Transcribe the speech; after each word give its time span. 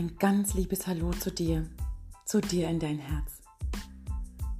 Ein 0.00 0.16
ganz 0.16 0.54
liebes 0.54 0.86
Hallo 0.86 1.10
zu 1.10 1.30
dir, 1.30 1.68
zu 2.24 2.40
dir 2.40 2.70
in 2.70 2.80
dein 2.80 2.98
Herz. 2.98 3.42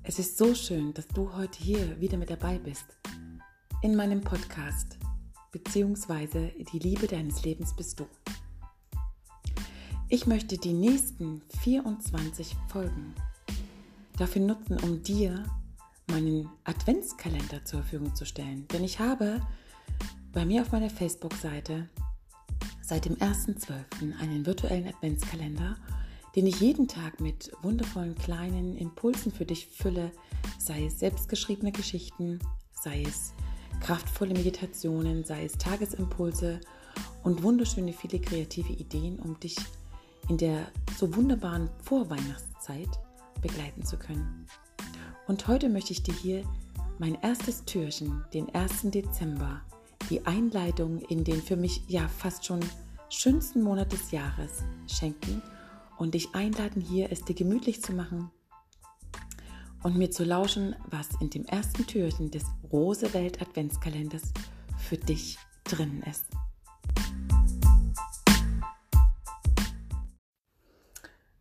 Es 0.02 0.18
ist 0.18 0.36
so 0.36 0.54
schön, 0.54 0.92
dass 0.92 1.08
du 1.08 1.34
heute 1.34 1.58
hier 1.64 1.98
wieder 1.98 2.18
mit 2.18 2.28
dabei 2.28 2.58
bist. 2.58 2.84
In 3.80 3.96
meinem 3.96 4.20
Podcast, 4.20 4.98
beziehungsweise 5.50 6.52
die 6.70 6.78
Liebe 6.78 7.06
deines 7.06 7.42
Lebens 7.42 7.74
bist 7.74 7.98
du. 7.98 8.06
Ich 10.10 10.26
möchte 10.26 10.58
die 10.58 10.74
nächsten 10.74 11.40
24 11.62 12.54
Folgen 12.68 13.14
dafür 14.18 14.42
nutzen, 14.42 14.78
um 14.80 15.02
dir 15.02 15.42
meinen 16.08 16.50
Adventskalender 16.64 17.64
zur 17.64 17.80
Verfügung 17.80 18.14
zu 18.14 18.26
stellen. 18.26 18.68
Denn 18.68 18.84
ich 18.84 18.98
habe 19.00 19.40
bei 20.34 20.44
mir 20.44 20.60
auf 20.60 20.72
meiner 20.72 20.90
Facebook-Seite 20.90 21.88
seit 22.90 23.04
dem 23.04 23.14
1.12. 23.18 24.18
einen 24.20 24.44
virtuellen 24.44 24.88
Adventskalender, 24.88 25.76
den 26.34 26.48
ich 26.48 26.58
jeden 26.58 26.88
Tag 26.88 27.20
mit 27.20 27.52
wundervollen 27.62 28.16
kleinen 28.16 28.76
Impulsen 28.76 29.30
für 29.30 29.44
dich 29.44 29.68
fülle, 29.68 30.10
sei 30.58 30.86
es 30.86 30.98
selbstgeschriebene 30.98 31.70
Geschichten, 31.70 32.40
sei 32.72 33.02
es 33.02 33.32
kraftvolle 33.78 34.34
Meditationen, 34.34 35.22
sei 35.22 35.44
es 35.44 35.52
Tagesimpulse 35.52 36.58
und 37.22 37.44
wunderschöne 37.44 37.92
viele 37.92 38.18
kreative 38.18 38.72
Ideen, 38.72 39.20
um 39.20 39.38
dich 39.38 39.54
in 40.28 40.36
der 40.36 40.66
so 40.98 41.14
wunderbaren 41.14 41.70
Vorweihnachtszeit 41.84 42.88
begleiten 43.40 43.84
zu 43.84 43.98
können. 43.98 44.46
Und 45.28 45.46
heute 45.46 45.68
möchte 45.68 45.92
ich 45.92 46.02
dir 46.02 46.14
hier 46.14 46.42
mein 46.98 47.14
erstes 47.22 47.64
Türchen, 47.66 48.24
den 48.34 48.52
1. 48.52 48.90
Dezember, 48.90 49.60
die 50.10 50.26
Einleitung 50.26 50.98
in 50.98 51.22
den 51.22 51.40
für 51.40 51.56
mich 51.56 51.82
ja 51.86 52.08
fast 52.08 52.44
schon 52.44 52.60
schönsten 53.08 53.62
Monat 53.62 53.92
des 53.92 54.10
Jahres 54.10 54.64
schenken 54.88 55.40
und 55.98 56.14
dich 56.14 56.34
einladen, 56.34 56.82
hier 56.82 57.12
es 57.12 57.24
dir 57.24 57.34
gemütlich 57.34 57.80
zu 57.80 57.92
machen 57.92 58.30
und 59.84 59.96
mir 59.96 60.10
zu 60.10 60.24
lauschen, 60.24 60.74
was 60.90 61.08
in 61.20 61.30
dem 61.30 61.44
ersten 61.44 61.86
Türchen 61.86 62.30
des 62.30 62.44
Rose 62.72 63.14
Welt 63.14 63.40
Adventskalenders 63.40 64.32
für 64.78 64.96
dich 64.96 65.38
drin 65.64 66.02
ist. 66.10 66.26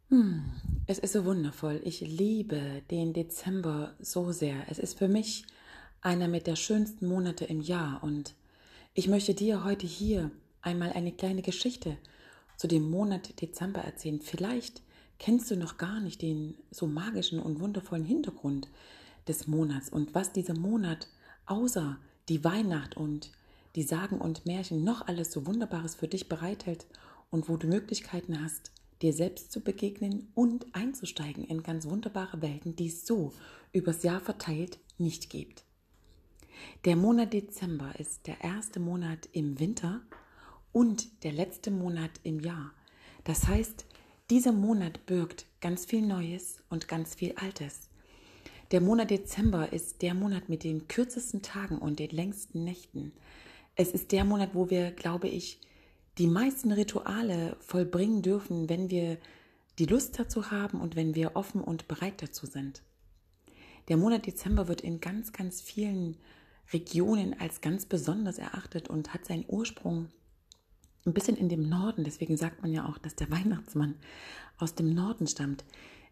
Hm, 0.10 0.44
es 0.86 1.00
ist 1.00 1.14
so 1.14 1.26
wundervoll. 1.26 1.82
Ich 1.84 2.02
liebe 2.02 2.84
den 2.92 3.14
Dezember 3.14 3.96
so 4.00 4.32
sehr. 4.32 4.70
Es 4.70 4.78
ist 4.78 4.98
für 4.98 5.08
mich 5.08 5.46
einer 6.02 6.28
mit 6.28 6.46
der 6.48 6.56
schönsten 6.56 7.08
Monate 7.08 7.46
im 7.46 7.62
Jahr 7.62 8.04
und 8.04 8.36
ich 9.00 9.08
möchte 9.08 9.34
dir 9.34 9.64
heute 9.64 9.88
hier 9.88 10.30
einmal 10.62 10.92
eine 10.92 11.14
kleine 11.14 11.42
Geschichte 11.42 11.96
zu 12.58 12.68
dem 12.68 12.92
Monat 12.92 13.42
Dezember 13.42 13.80
erzählen. 13.80 14.20
Vielleicht 14.20 14.82
kennst 15.20 15.50
du 15.50 15.56
noch 15.56 15.78
gar 15.78 16.02
nicht 16.02 16.22
den 16.22 16.56
so 16.70 16.86
magischen 16.86 17.40
und 17.40 17.62
wundervollen 17.62 18.04
Hintergrund 18.04 18.68
des 19.26 19.48
Monats 19.48 19.88
und 19.88 20.16
was 20.16 20.34
dieser 20.34 20.54
Monat 20.54 21.08
außer 21.46 21.98
die 22.28 22.44
Weihnacht 22.44 22.98
und 22.98 23.32
die 23.78 23.84
Sagen 23.84 24.20
und 24.20 24.46
Märchen 24.46 24.84
noch 24.84 25.08
alles 25.08 25.32
so 25.32 25.48
Wunderbares 25.48 25.96
für 25.96 26.10
dich 26.10 26.28
bereithält 26.28 26.86
und 27.30 27.48
wo 27.48 27.56
du 27.56 27.68
Möglichkeiten 27.68 28.44
hast, 28.44 28.74
dir 29.02 29.14
selbst 29.14 29.54
zu 29.54 29.62
begegnen 29.62 30.28
und 30.36 30.66
einzusteigen 30.76 31.46
in 31.46 31.64
ganz 31.64 31.88
wunderbare 31.88 32.42
Welten, 32.42 32.76
die 32.76 32.88
es 32.88 33.08
so 33.08 33.32
übers 33.72 34.04
Jahr 34.04 34.20
verteilt 34.20 34.78
nicht 34.98 35.30
gibt. 35.30 35.64
Der 36.86 36.96
Monat 36.96 37.34
Dezember 37.34 37.94
ist 38.00 38.28
der 38.28 38.42
erste 38.42 38.80
Monat 38.80 39.28
im 39.34 39.60
Winter 39.60 40.02
und 40.72 41.24
der 41.24 41.34
letzte 41.34 41.72
Monat 41.72 42.12
im 42.24 42.40
Jahr. 42.40 42.72
Das 43.24 43.48
heißt, 43.48 43.86
dieser 44.30 44.52
Monat 44.52 45.06
birgt 45.06 45.46
ganz 45.62 45.86
viel 45.86 46.02
Neues 46.02 46.62
und 46.70 46.88
ganz 46.88 47.16
viel 47.16 47.34
Altes. 47.36 47.90
Der 48.72 48.82
Monat 48.82 49.10
Dezember 49.10 49.74
ist 49.74 50.02
der 50.02 50.14
Monat 50.14 50.48
mit 50.48 50.64
den 50.64 50.88
kürzesten 50.88 51.42
Tagen 51.42 51.80
und 51.80 52.00
den 52.00 52.12
längsten 52.12 52.64
Nächten. 52.64 53.14
Es 53.76 53.92
ist 53.92 54.12
der 54.12 54.24
Monat, 54.24 54.52
wo 54.54 54.70
wir, 54.70 54.92
glaube 54.92 55.28
ich, 55.28 55.60
die 56.20 56.28
meisten 56.28 56.72
Rituale 56.72 57.58
vollbringen 57.60 58.22
dürfen, 58.22 58.70
wenn 58.70 58.90
wir 58.90 59.18
die 59.80 59.86
Lust 59.86 60.20
dazu 60.20 60.52
haben 60.52 60.82
und 60.82 60.96
wenn 60.96 61.16
wir 61.16 61.36
offen 61.36 61.62
und 61.62 61.88
bereit 61.88 62.22
dazu 62.22 62.46
sind. 62.46 62.84
Der 63.88 63.98
Monat 63.98 64.28
Dezember 64.28 64.68
wird 64.68 64.82
in 64.82 65.00
ganz, 65.00 65.34
ganz 65.34 65.62
vielen 65.62 66.18
Regionen 66.72 67.40
als 67.40 67.62
ganz 67.62 67.86
besonders 67.86 68.38
erachtet 68.38 68.90
und 68.90 69.14
hat 69.14 69.26
seinen 69.26 69.46
Ursprung 69.48 70.10
ein 71.06 71.14
bisschen 71.14 71.38
in 71.38 71.50
dem 71.50 71.68
Norden. 71.68 72.04
Deswegen 72.04 72.38
sagt 72.38 72.62
man 72.62 72.72
ja 72.72 72.88
auch, 72.88 72.98
dass 72.98 73.16
der 73.16 73.32
Weihnachtsmann 73.32 73.96
aus 74.58 74.76
dem 74.76 74.94
Norden 74.94 75.28
stammt. 75.28 75.64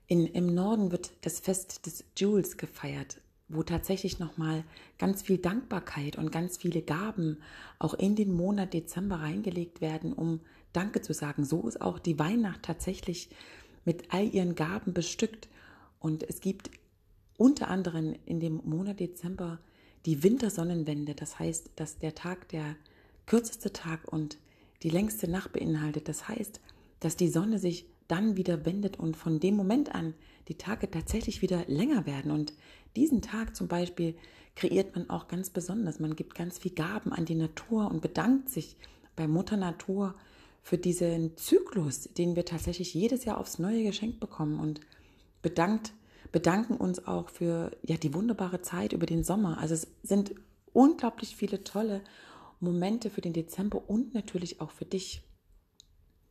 In, 0.07 0.25
Im 0.25 0.53
Norden 0.53 0.91
wird 0.91 1.11
das 1.21 1.39
Fest 1.39 1.85
des 1.85 2.05
Jules 2.17 2.57
gefeiert, 2.57 3.21
wo 3.49 3.63
tatsächlich 3.63 4.19
nochmal 4.19 4.63
ganz 4.97 5.21
viel 5.21 5.37
Dankbarkeit 5.37 6.17
und 6.17 6.31
ganz 6.31 6.57
viele 6.57 6.81
Gaben 6.81 7.39
auch 7.77 7.93
in 7.93 8.15
den 8.15 8.31
Monat 8.31 8.73
Dezember 8.73 9.17
reingelegt 9.17 9.81
werden, 9.81 10.13
um 10.13 10.39
Danke 10.73 11.01
zu 11.01 11.13
sagen. 11.13 11.43
So 11.43 11.67
ist 11.67 11.81
auch 11.81 11.99
die 11.99 12.19
Weihnacht 12.19 12.63
tatsächlich 12.63 13.29
mit 13.83 14.13
all 14.13 14.33
ihren 14.33 14.55
Gaben 14.55 14.93
bestückt. 14.93 15.49
Und 15.99 16.23
es 16.23 16.39
gibt 16.39 16.71
unter 17.37 17.67
anderem 17.67 18.15
in 18.25 18.39
dem 18.39 18.61
Monat 18.63 18.99
Dezember 18.99 19.59
die 20.07 20.23
Wintersonnenwende. 20.23 21.13
Das 21.13 21.37
heißt, 21.37 21.71
dass 21.75 21.99
der 21.99 22.15
Tag 22.15 22.47
der 22.49 22.75
kürzeste 23.27 23.73
Tag 23.73 24.11
und 24.11 24.37
die 24.81 24.89
längste 24.89 25.29
Nacht 25.29 25.51
beinhaltet. 25.51 26.07
Das 26.07 26.29
heißt, 26.29 26.61
dass 27.01 27.17
die 27.17 27.27
Sonne 27.27 27.59
sich 27.59 27.85
dann 28.07 28.37
wieder 28.37 28.65
wendet 28.65 28.97
und 28.97 29.17
von 29.17 29.41
dem 29.41 29.55
Moment 29.55 29.93
an 29.93 30.13
die 30.47 30.55
Tage 30.55 30.89
tatsächlich 30.89 31.41
wieder 31.41 31.65
länger 31.67 32.05
werden. 32.05 32.31
Und 32.31 32.53
diesen 32.95 33.21
Tag 33.21 33.53
zum 33.53 33.67
Beispiel 33.67 34.15
kreiert 34.55 34.95
man 34.95 35.09
auch 35.09 35.27
ganz 35.27 35.49
besonders. 35.49 35.99
Man 35.99 36.15
gibt 36.15 36.35
ganz 36.35 36.57
viel 36.57 36.71
Gaben 36.71 37.11
an 37.11 37.25
die 37.25 37.35
Natur 37.35 37.91
und 37.91 38.01
bedankt 38.01 38.49
sich 38.49 38.77
bei 39.17 39.27
Mutter 39.27 39.57
Natur 39.57 40.15
für 40.61 40.77
diesen 40.77 41.35
Zyklus, 41.35 42.03
den 42.17 42.37
wir 42.37 42.45
tatsächlich 42.45 42.93
jedes 42.93 43.25
Jahr 43.25 43.39
aufs 43.39 43.59
Neue 43.59 43.83
geschenkt 43.83 44.21
bekommen 44.21 44.59
und 44.59 44.79
bedankt, 45.41 45.91
bedanken 46.31 46.75
uns 46.77 47.07
auch 47.07 47.29
für 47.29 47.71
ja, 47.83 47.97
die 47.97 48.13
wunderbare 48.13 48.61
Zeit 48.61 48.93
über 48.93 49.05
den 49.05 49.23
Sommer. 49.23 49.57
Also 49.59 49.73
es 49.73 49.87
sind 50.03 50.35
unglaublich 50.73 51.35
viele 51.35 51.63
tolle 51.63 52.01
Momente 52.59 53.09
für 53.09 53.21
den 53.21 53.33
Dezember 53.33 53.89
und 53.89 54.13
natürlich 54.13 54.61
auch 54.61 54.71
für 54.71 54.85
dich. 54.85 55.21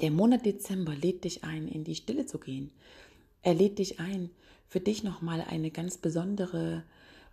Der 0.00 0.10
Monat 0.10 0.44
Dezember 0.44 0.94
lädt 0.94 1.24
dich 1.24 1.44
ein, 1.44 1.68
in 1.68 1.84
die 1.84 1.94
Stille 1.94 2.26
zu 2.26 2.38
gehen. 2.38 2.70
Er 3.42 3.54
lädt 3.54 3.78
dich 3.78 4.00
ein, 4.00 4.30
für 4.68 4.80
dich 4.80 5.04
nochmal 5.04 5.40
eine 5.48 5.70
ganz 5.70 5.96
besondere 5.98 6.82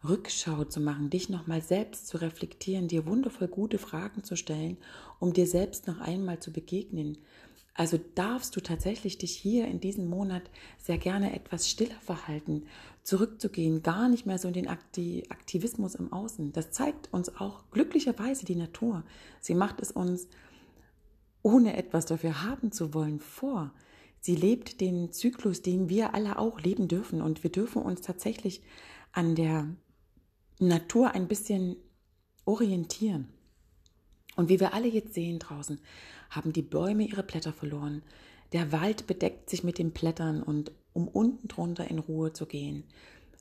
Rückschau 0.08 0.66
zu 0.66 0.80
machen, 0.80 1.10
dich 1.10 1.30
nochmal 1.30 1.62
selbst 1.62 2.08
zu 2.08 2.18
reflektieren, 2.18 2.88
dir 2.88 3.06
wundervoll 3.06 3.48
gute 3.48 3.78
Fragen 3.78 4.24
zu 4.24 4.36
stellen, 4.36 4.78
um 5.20 5.34
dir 5.34 5.48
selbst 5.48 5.88
noch 5.88 6.00
einmal 6.00 6.40
zu 6.40 6.52
begegnen. 6.52 7.18
Also 7.76 8.00
darfst 8.16 8.56
du 8.56 8.62
tatsächlich 8.62 9.18
dich 9.18 9.36
hier 9.36 9.68
in 9.68 9.80
diesem 9.80 10.08
Monat 10.08 10.44
sehr 10.78 11.00
gerne 11.00 11.36
etwas 11.36 11.68
stiller 11.68 12.00
verhalten, 12.02 12.68
zurückzugehen, 13.02 13.82
gar 13.82 14.10
nicht 14.10 14.28
mehr 14.28 14.38
so 14.38 14.48
in 14.48 14.54
den 14.54 14.68
Aktivismus 14.68 15.96
im 15.96 16.14
Außen. 16.14 16.54
Das 16.54 16.72
zeigt 16.72 17.12
uns 17.12 17.36
auch 17.36 17.64
glücklicherweise 17.72 18.46
die 18.46 18.56
Natur. 18.56 19.04
Sie 19.42 19.56
macht 19.56 19.82
es 19.82 19.92
uns, 19.92 20.28
ohne 21.42 21.76
etwas 21.76 22.06
dafür 22.06 22.44
haben 22.44 22.72
zu 22.72 22.94
wollen, 22.94 23.20
vor. 23.20 23.74
Sie 24.20 24.36
lebt 24.36 24.80
den 24.80 25.12
Zyklus, 25.12 25.64
den 25.64 25.90
wir 25.90 26.14
alle 26.14 26.38
auch 26.38 26.62
leben 26.62 26.88
dürfen. 26.88 27.22
Und 27.22 27.44
wir 27.44 27.52
dürfen 27.52 27.82
uns 27.82 28.02
tatsächlich 28.02 28.62
an 29.12 29.36
der 29.36 29.68
Natur 30.60 31.12
ein 31.12 31.28
bisschen 31.28 31.76
orientieren. 32.46 33.28
Und 34.36 34.50
wie 34.50 34.60
wir 34.60 34.74
alle 34.74 34.88
jetzt 34.88 35.14
sehen 35.14 35.40
draußen, 35.40 35.80
haben 36.36 36.54
die 36.54 36.62
Bäume 36.62 37.04
ihre 37.04 37.24
Blätter 37.24 37.54
verloren. 37.54 38.04
Der 38.52 38.72
Wald 38.72 39.08
bedeckt 39.08 39.50
sich 39.50 39.64
mit 39.64 39.78
den 39.78 39.92
Blättern 39.92 40.44
und 40.44 40.72
um 40.94 41.08
unten 41.08 41.48
drunter 41.48 41.90
in 41.90 42.00
Ruhe 42.00 42.34
zu 42.34 42.46
gehen. 42.46 42.84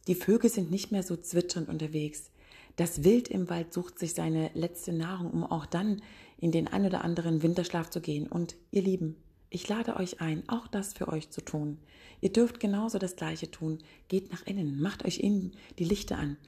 Die 0.06 0.14
Vögel 0.14 0.50
sind 0.50 0.70
nicht 0.70 0.90
mehr 0.90 1.02
so 1.02 1.16
zwitschernd 1.16 1.68
unterwegs. 1.68 2.30
Das 2.76 3.04
Wild 3.04 3.28
im 3.28 3.50
Wald 3.50 3.72
sucht 3.72 3.98
sich 3.98 4.14
seine 4.14 4.50
letzte 4.54 4.92
Nahrung, 4.92 5.30
um 5.30 5.44
auch 5.44 5.66
dann 5.66 6.02
in 6.38 6.50
den 6.50 6.66
ein 6.66 6.86
oder 6.86 7.04
anderen 7.04 7.42
Winterschlaf 7.42 7.90
zu 7.90 8.00
gehen. 8.00 8.26
Und 8.26 8.56
ihr 8.70 8.82
Lieben, 8.82 9.16
ich 9.50 9.68
lade 9.68 9.96
euch 9.96 10.20
ein, 10.20 10.48
auch 10.48 10.66
das 10.66 10.94
für 10.94 11.08
euch 11.08 11.30
zu 11.30 11.42
tun. 11.42 11.78
Ihr 12.22 12.32
dürft 12.32 12.58
genauso 12.58 12.98
das 12.98 13.16
Gleiche 13.16 13.50
tun. 13.50 13.78
Geht 14.08 14.32
nach 14.32 14.46
innen, 14.46 14.80
macht 14.80 15.04
euch 15.04 15.20
innen 15.20 15.52
die 15.78 15.84
Lichter 15.84 16.18
an. 16.18 16.38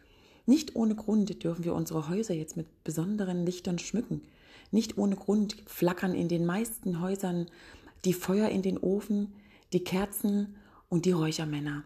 Nicht 0.46 0.74
ohne 0.74 0.94
Grund 0.94 1.42
dürfen 1.44 1.64
wir 1.64 1.74
unsere 1.74 2.08
Häuser 2.08 2.34
jetzt 2.34 2.56
mit 2.56 2.66
besonderen 2.82 3.44
Lichtern 3.44 3.78
schmücken. 3.78 4.22
Nicht 4.70 4.98
ohne 4.98 5.16
Grund 5.16 5.56
flackern 5.66 6.14
in 6.14 6.28
den 6.28 6.46
meisten 6.46 7.00
Häusern 7.00 7.46
die 8.04 8.12
Feuer 8.12 8.48
in 8.48 8.62
den 8.62 8.78
Ofen, 8.78 9.34
die 9.72 9.82
Kerzen 9.84 10.56
und 10.88 11.06
die 11.06 11.12
Räuchermänner. 11.12 11.84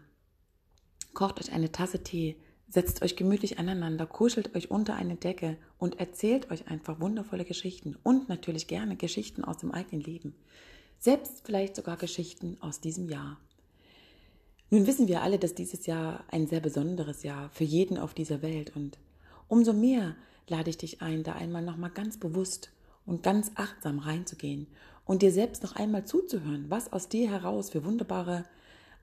Kocht 1.13 1.39
euch 1.39 1.51
eine 1.51 1.71
Tasse 1.71 2.03
Tee, 2.03 2.35
setzt 2.67 3.01
euch 3.01 3.15
gemütlich 3.15 3.57
aneinander, 3.57 4.05
kuschelt 4.05 4.55
euch 4.55 4.69
unter 4.69 4.95
eine 4.95 5.15
Decke 5.15 5.57
und 5.77 5.99
erzählt 5.99 6.51
euch 6.51 6.67
einfach 6.67 6.99
wundervolle 6.99 7.45
Geschichten 7.45 7.97
und 8.03 8.29
natürlich 8.29 8.67
gerne 8.67 8.95
Geschichten 8.95 9.43
aus 9.43 9.57
dem 9.57 9.71
eigenen 9.71 10.03
Leben. 10.03 10.35
selbst 10.99 11.41
vielleicht 11.45 11.75
sogar 11.75 11.97
Geschichten 11.97 12.57
aus 12.59 12.81
diesem 12.81 13.09
Jahr. 13.09 13.39
Nun 14.69 14.85
wissen 14.85 15.07
wir 15.07 15.21
alle, 15.23 15.39
dass 15.39 15.55
dieses 15.55 15.85
Jahr 15.85 16.23
ein 16.29 16.45
sehr 16.45 16.59
besonderes 16.59 17.23
Jahr 17.23 17.49
für 17.49 17.63
jeden 17.63 17.97
auf 17.97 18.13
dieser 18.13 18.41
Welt 18.41 18.75
und 18.75 18.99
umso 19.47 19.73
mehr 19.73 20.15
lade 20.49 20.69
ich 20.69 20.77
dich 20.77 21.01
ein, 21.01 21.23
da 21.23 21.33
einmal 21.33 21.63
nochmal 21.63 21.91
ganz 21.91 22.17
bewusst 22.17 22.71
und 23.05 23.23
ganz 23.23 23.51
achtsam 23.55 23.99
reinzugehen 23.99 24.67
und 25.05 25.21
dir 25.21 25.31
selbst 25.31 25.63
noch 25.63 25.75
einmal 25.75 26.05
zuzuhören, 26.05 26.65
was 26.69 26.93
aus 26.93 27.09
dir 27.09 27.29
heraus 27.29 27.71
für 27.71 27.83
wunderbare 27.83 28.45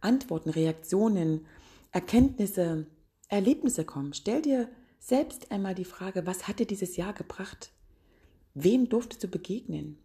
Antworten, 0.01 0.51
Reaktionen, 0.51 1.47
Erkenntnisse, 1.93 2.87
Erlebnisse 3.29 3.85
kommen. 3.85 4.13
Stell 4.15 4.43
dir 4.43 4.69
selbst 5.01 5.51
einmal 5.51 5.75
die 5.75 5.85
Frage, 5.85 6.27
was 6.27 6.47
hat 6.47 6.59
dir 6.61 6.67
dieses 6.67 6.97
Jahr 6.97 7.13
gebracht? 7.13 7.71
Wem 8.55 8.89
durftest 8.89 9.25
du 9.25 9.29
begegnen? 9.29 9.99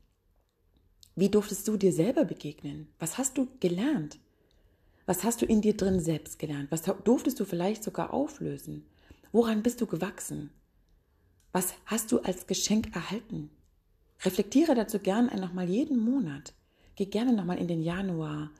Wie 1.16 1.30
durftest 1.30 1.68
du 1.68 1.78
dir 1.78 1.92
selber 1.92 2.26
begegnen? 2.26 2.88
Was 3.00 3.18
hast 3.18 3.38
du 3.38 3.48
gelernt? 3.60 4.20
Was 5.06 5.24
hast 5.24 5.42
du 5.42 5.46
in 5.46 5.62
dir 5.62 5.76
drin 5.76 6.00
selbst 6.00 6.40
gelernt? 6.40 6.72
Was 6.72 6.84
durftest 6.84 7.40
du 7.40 7.46
vielleicht 7.46 7.84
sogar 7.84 8.14
auflösen? 8.14 8.86
Woran 9.32 9.64
bist 9.64 9.82
du 9.82 9.88
gewachsen? 9.88 10.52
Was 11.52 11.74
hast 11.86 12.12
du 12.12 12.20
als 12.20 12.48
Geschenk 12.48 12.96
erhalten? 12.96 13.50
Reflektiere 14.24 14.74
dazu 14.74 15.00
gern 15.00 15.26
nochmal 15.40 15.68
jeden 15.70 15.98
Monat. 15.98 16.54
Geh 16.96 17.06
gerne 17.06 17.34
nochmal 17.34 17.58
in 17.58 17.68
den 17.68 17.82
Januar, 17.82 18.52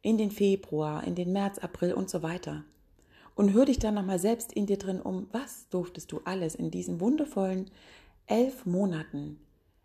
in 0.00 0.16
den 0.16 0.30
Februar, 0.30 1.04
in 1.04 1.14
den 1.14 1.32
März, 1.32 1.58
April 1.58 1.92
und 1.92 2.08
so 2.08 2.22
weiter. 2.22 2.64
Und 3.34 3.52
hör 3.52 3.66
dich 3.66 3.78
dann 3.78 3.94
nochmal 3.94 4.18
selbst 4.18 4.52
in 4.52 4.66
dir 4.66 4.78
drin 4.78 5.00
um, 5.00 5.26
was 5.32 5.68
durftest 5.68 6.10
du 6.10 6.20
alles 6.24 6.54
in 6.54 6.70
diesen 6.70 7.00
wundervollen 7.00 7.70
elf 8.26 8.64
Monaten 8.66 9.38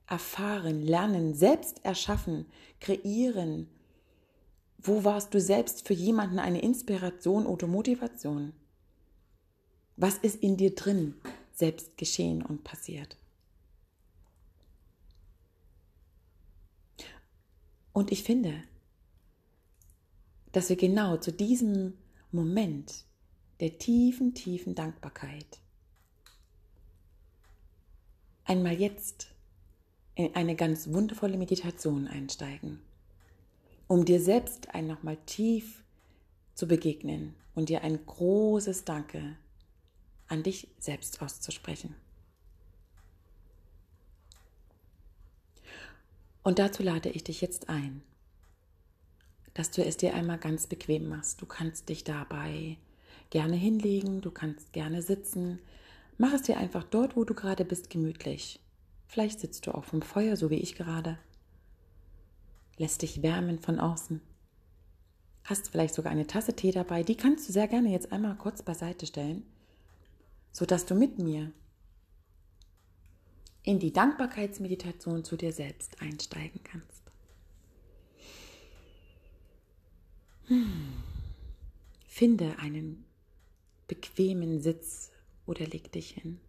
erfahren, 0.07 0.81
lernen, 0.81 1.33
selbst 1.33 1.83
erschaffen, 1.83 2.45
kreieren. 2.79 3.67
Wo 4.77 5.03
warst 5.03 5.33
du 5.33 5.39
selbst 5.39 5.87
für 5.87 5.93
jemanden 5.93 6.39
eine 6.39 6.61
Inspiration 6.61 7.45
oder 7.45 7.67
Motivation? 7.67 8.53
Was 9.95 10.17
ist 10.17 10.41
in 10.41 10.57
dir 10.57 10.75
drin 10.75 11.15
selbst 11.53 11.97
geschehen 11.97 12.41
und 12.43 12.63
passiert? 12.63 13.17
Und 17.93 18.11
ich 18.11 18.23
finde, 18.23 18.63
dass 20.51 20.69
wir 20.69 20.75
genau 20.75 21.17
zu 21.17 21.31
diesem 21.31 21.93
Moment 22.31 23.05
der 23.59 23.77
tiefen, 23.77 24.33
tiefen 24.33 24.75
Dankbarkeit 24.75 25.59
einmal 28.45 28.79
jetzt 28.79 29.27
in 30.15 30.35
eine 30.35 30.55
ganz 30.55 30.89
wundervolle 30.89 31.37
Meditation 31.37 32.07
einsteigen, 32.07 32.79
um 33.87 34.05
dir 34.05 34.19
selbst 34.19 34.73
ein 34.73 34.87
nochmal 34.87 35.17
tief 35.25 35.83
zu 36.53 36.67
begegnen 36.67 37.35
und 37.55 37.69
dir 37.69 37.81
ein 37.81 38.05
großes 38.05 38.85
Danke 38.85 39.37
an 40.33 40.43
dich 40.43 40.67
selbst 40.79 41.21
auszusprechen. 41.21 41.95
Und 46.43 46.59
dazu 46.59 46.83
lade 46.83 47.09
ich 47.09 47.23
dich 47.23 47.39
jetzt 47.39 47.69
ein, 47.69 48.01
dass 49.53 49.71
du 49.71 49.85
es 49.85 49.95
dir 49.95 50.13
einmal 50.13 50.39
ganz 50.39 50.67
bequem 50.67 51.07
machst. 51.07 51.41
Du 51.41 51.45
kannst 51.45 51.87
dich 51.87 52.03
dabei 52.03 52.77
gerne 53.29 53.55
hinlegen, 53.55 54.19
du 54.21 54.31
kannst 54.31 54.73
gerne 54.73 55.01
sitzen. 55.01 55.59
Mach 56.17 56.33
es 56.33 56.41
dir 56.41 56.57
einfach 56.57 56.83
dort, 56.83 57.15
wo 57.15 57.23
du 57.23 57.33
gerade 57.33 57.63
bist, 57.63 57.89
gemütlich. 57.89 58.59
Vielleicht 59.07 59.39
sitzt 59.39 59.67
du 59.67 59.75
auch 59.75 59.85
vom 59.85 60.01
Feuer, 60.01 60.35
so 60.35 60.49
wie 60.49 60.59
ich 60.59 60.75
gerade. 60.75 61.17
Lässt 62.77 63.03
dich 63.03 63.21
wärmen 63.21 63.59
von 63.59 63.79
außen. 63.79 64.19
Hast 65.43 65.69
vielleicht 65.69 65.93
sogar 65.93 66.11
eine 66.11 66.27
Tasse 66.27 66.55
Tee 66.55 66.71
dabei, 66.71 67.03
die 67.03 67.15
kannst 67.15 67.47
du 67.47 67.53
sehr 67.53 67.67
gerne 67.67 67.89
jetzt 67.89 68.11
einmal 68.11 68.35
kurz 68.35 68.63
beiseite 68.63 69.05
stellen, 69.05 69.45
sodass 70.53 70.85
du 70.85 70.95
mit 70.95 71.19
mir 71.19 71.51
in 73.63 73.79
die 73.79 73.91
Dankbarkeitsmeditation 73.91 75.23
zu 75.23 75.35
dir 75.35 75.51
selbst 75.51 76.01
einsteigen 76.01 76.61
kannst. 76.63 77.01
Hm. 80.47 80.93
Finde 82.07 82.59
einen 82.59 83.05
bequemen 83.87 84.61
Sitz 84.61 85.11
oder 85.45 85.65
leg 85.65 85.91
dich 85.91 86.11
hin. 86.11 86.39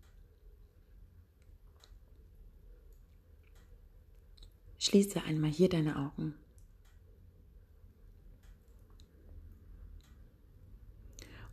Schließe 4.79 5.23
einmal 5.23 5.51
hier 5.51 5.71
deine 5.71 5.97
Augen. 5.97 6.35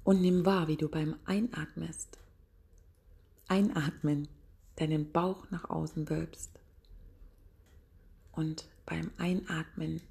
Und 0.04 0.22
nimm 0.22 0.46
wahr, 0.46 0.68
wie 0.68 0.76
du 0.76 0.90
beim 0.90 1.16
Einatmest, 1.26 2.18
Einatmen 3.52 4.30
deinen 4.78 5.12
Bauch 5.12 5.52
nach 5.52 5.70
außen 5.70 6.10
wölbst 6.10 6.58
und 8.32 8.70
beim 8.86 9.12
Einatmen 9.18 10.02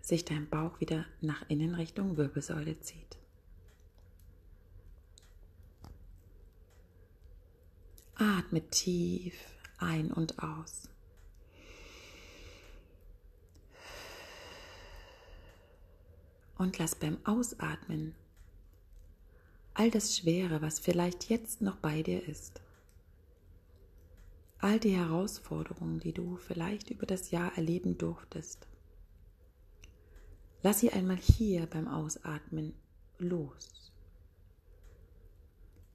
sich 0.00 0.24
dein 0.24 0.48
Bauch 0.48 0.80
wieder 0.80 1.06
nach 1.20 1.48
innen 1.48 1.76
Richtung 1.76 2.16
Wirbelsäule 2.16 2.80
zieht. 2.80 3.16
Atme 8.16 8.68
tief 8.68 9.36
ein 9.78 10.10
und 10.10 10.42
aus. 10.42 10.88
Und 16.56 16.78
lass 16.78 16.96
beim 16.96 17.24
Ausatmen 17.24 18.16
all 19.74 19.88
das 19.92 20.16
Schwere, 20.16 20.62
was 20.62 20.80
vielleicht 20.80 21.28
jetzt 21.30 21.62
noch 21.62 21.76
bei 21.76 22.02
dir 22.02 22.26
ist, 22.26 22.60
all 24.58 24.80
die 24.80 24.96
Herausforderungen, 24.96 26.00
die 26.00 26.12
du 26.12 26.36
vielleicht 26.36 26.90
über 26.90 27.06
das 27.06 27.30
Jahr 27.30 27.56
erleben 27.56 27.96
durftest, 27.96 28.66
lass 30.62 30.80
sie 30.80 30.90
einmal 30.90 31.16
hier 31.16 31.66
beim 31.66 31.86
Ausatmen 31.86 32.74
los. 33.18 33.92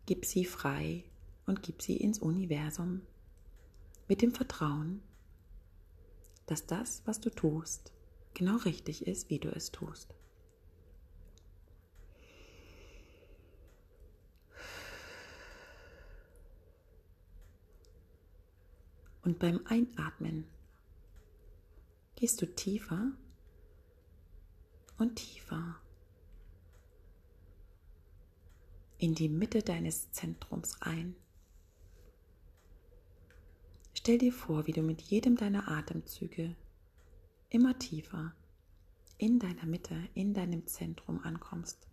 Gib 0.06 0.26
sie 0.26 0.46
frei 0.46 1.04
und 1.46 1.64
gib 1.64 1.82
sie 1.82 1.98
ins 1.98 2.20
Universum 2.20 3.02
mit 4.08 4.22
dem 4.22 4.34
Vertrauen, 4.34 5.02
dass 6.46 6.66
das, 6.66 7.02
was 7.06 7.20
du 7.20 7.30
tust, 7.30 7.92
genau 8.34 8.58
richtig 8.58 9.08
ist, 9.08 9.30
wie 9.30 9.40
du 9.40 9.50
es 9.50 9.72
tust. 9.72 10.14
Und 19.24 19.40
beim 19.40 19.62
Einatmen 19.66 20.46
gehst 22.16 22.42
du 22.42 22.46
tiefer 22.46 23.12
und 24.98 25.16
tiefer 25.16 25.78
in 28.98 29.16
die 29.16 29.30
Mitte 29.30 29.62
deines 29.62 30.12
Zentrums 30.12 30.82
ein. 30.82 31.16
Stell 33.94 34.18
dir 34.18 34.34
vor, 34.34 34.68
wie 34.68 34.74
du 34.74 34.82
mit 34.82 35.02
jedem 35.02 35.38
deiner 35.38 35.70
Atemzüge 35.70 36.56
immer 37.50 37.78
tiefer 37.80 38.34
in 39.18 39.40
deiner 39.40 39.66
Mitte, 39.66 39.96
in 40.14 40.34
deinem 40.34 40.68
Zentrum 40.68 41.22
ankommst. 41.24 41.88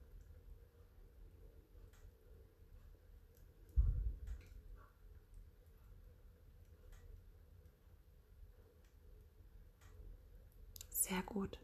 Sehr 11.11 11.23
gut. 11.25 11.59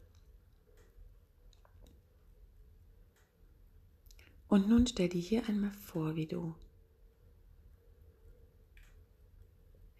Und 4.48 4.68
nun 4.68 4.88
stell 4.88 5.08
dir 5.08 5.20
hier 5.20 5.48
einmal 5.48 5.70
vor, 5.70 6.16
wie 6.16 6.26
du 6.26 6.56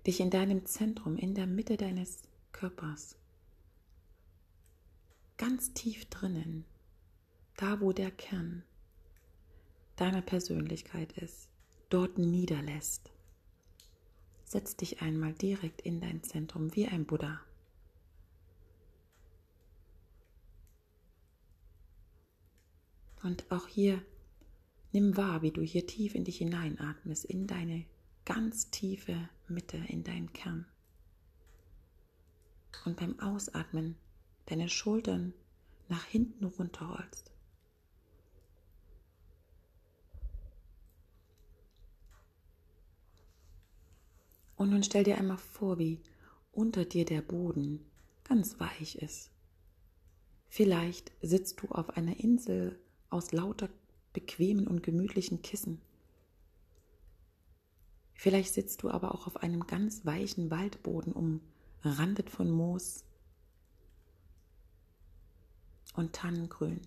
dich 0.04 0.18
in 0.18 0.30
deinem 0.30 0.66
Zentrum, 0.66 1.16
in 1.16 1.36
der 1.36 1.46
Mitte 1.46 1.76
deines 1.76 2.22
Körpers, 2.50 3.16
ganz 5.36 5.72
tief 5.74 6.06
drinnen, 6.06 6.64
da 7.56 7.80
wo 7.80 7.92
der 7.92 8.10
Kern 8.10 8.64
deiner 9.94 10.22
Persönlichkeit 10.22 11.12
ist, 11.18 11.48
dort 11.88 12.18
niederlässt. 12.18 13.12
Setz 14.44 14.76
dich 14.76 15.02
einmal 15.02 15.34
direkt 15.34 15.82
in 15.82 16.00
dein 16.00 16.24
Zentrum 16.24 16.74
wie 16.74 16.88
ein 16.88 17.06
Buddha. 17.06 17.46
Und 23.23 23.50
auch 23.50 23.66
hier 23.66 24.02
nimm 24.92 25.16
wahr, 25.16 25.42
wie 25.42 25.50
du 25.50 25.62
hier 25.62 25.87
tief 25.87 26.14
in 26.14 26.25
dich 26.25 26.38
hineinatmest, 26.38 27.25
in 27.25 27.46
deine 27.46 27.85
ganz 28.25 28.70
tiefe 28.70 29.28
Mitte, 29.49 29.78
in 29.88 30.04
deinen 30.04 30.32
Kern. 30.32 30.66
Und 32.85 32.96
beim 32.96 33.18
Ausatmen 33.20 33.96
deine 34.46 34.68
Schultern 34.68 35.32
nach 35.88 36.04
hinten 36.04 36.44
runterrollst. 36.44 37.32
Und 44.56 44.70
nun 44.70 44.82
stell 44.82 45.04
dir 45.04 45.18
einmal 45.18 45.38
vor, 45.38 45.78
wie 45.78 46.00
unter 46.52 46.85
dir 46.85 47.04
der 47.04 47.20
Boden 47.20 47.85
ganz 48.25 48.58
weich 48.58 48.96
ist. 48.96 49.30
Vielleicht 50.49 51.12
sitzt 51.20 51.61
du 51.61 51.68
auf 51.68 51.90
einer 51.90 52.18
Insel 52.18 52.78
aus 53.10 53.32
lauter 53.32 53.68
bequemen 54.12 54.66
und 54.66 54.82
gemütlichen 54.82 55.42
Kissen. 55.42 55.80
Vielleicht 58.14 58.54
sitzt 58.54 58.82
du 58.82 58.90
aber 58.90 59.14
auch 59.14 59.26
auf 59.26 59.36
einem 59.36 59.66
ganz 59.66 60.06
weichen 60.06 60.50
Waldboden, 60.50 61.12
umrandet 61.82 62.30
von 62.30 62.50
Moos 62.50 63.04
und 65.94 66.14
Tannengrün. 66.14 66.80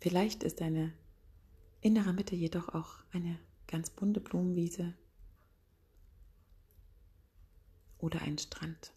Vielleicht 0.00 0.42
ist 0.44 0.62
deine 0.62 0.94
innere 1.82 2.14
Mitte 2.14 2.34
jedoch 2.34 2.70
auch 2.70 3.04
eine 3.12 3.38
ganz 3.66 3.90
bunte 3.90 4.20
Blumenwiese 4.20 4.94
oder 7.98 8.22
ein 8.22 8.38
Strand 8.38 8.94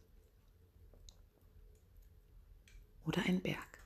oder 3.06 3.24
ein 3.26 3.42
Berg. 3.42 3.84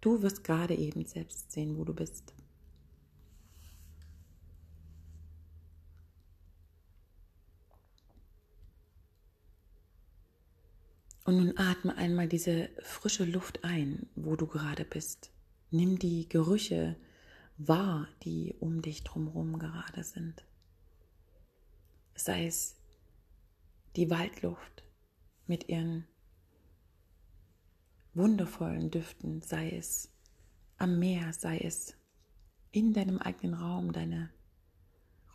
Du 0.00 0.20
wirst 0.22 0.42
gerade 0.42 0.74
eben 0.74 1.04
selbst 1.06 1.52
sehen, 1.52 1.78
wo 1.78 1.84
du 1.84 1.94
bist. 1.94 2.34
Und 11.24 11.36
nun 11.36 11.56
atme 11.56 11.96
einmal 11.96 12.26
diese 12.26 12.68
frische 12.82 13.24
Luft 13.24 13.62
ein, 13.62 14.08
wo 14.16 14.34
du 14.34 14.48
gerade 14.48 14.84
bist. 14.84 15.30
Nimm 15.70 15.98
die 15.98 16.28
Gerüche 16.28 16.96
wahr, 17.58 18.08
die 18.24 18.56
um 18.58 18.82
dich 18.82 19.04
drumherum 19.04 19.58
gerade 19.60 20.02
sind. 20.02 20.44
Sei 22.16 22.46
es 22.46 22.76
die 23.94 24.10
Waldluft 24.10 24.82
mit 25.46 25.68
ihren 25.68 26.06
wundervollen 28.14 28.90
Düften, 28.90 29.42
sei 29.42 29.70
es 29.70 30.10
am 30.78 30.98
Meer, 30.98 31.32
sei 31.32 31.58
es 31.58 31.96
in 32.70 32.92
deinem 32.92 33.18
eigenen 33.18 33.54
Raum, 33.54 33.92
deine 33.92 34.30